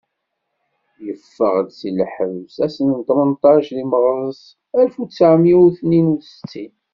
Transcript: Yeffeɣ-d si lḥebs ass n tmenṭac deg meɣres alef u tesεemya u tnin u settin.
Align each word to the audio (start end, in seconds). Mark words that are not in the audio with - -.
Yeffeɣ-d 1.05 1.69
si 1.79 1.89
lḥebs 1.99 2.55
ass 2.65 2.77
n 2.85 2.89
tmenṭac 3.07 3.67
deg 3.77 3.85
meɣres 3.91 4.41
alef 4.77 4.95
u 5.01 5.03
tesεemya 5.09 5.55
u 5.65 5.67
tnin 5.77 6.13
u 6.15 6.19
settin. 6.21 6.73